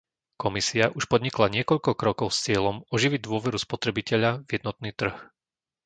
Komisia 0.43 0.85
už 0.97 1.03
podnikla 1.11 1.53
niekoľko 1.57 1.91
krokov 2.01 2.29
s 2.33 2.41
cieľom 2.49 2.77
oživiť 2.95 3.21
dôveru 3.27 3.53
spotrebiteľa 3.65 4.31
v 4.49 4.57
jednotný 4.57 4.89
trh. 4.99 5.13